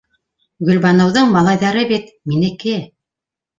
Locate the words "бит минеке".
1.93-2.77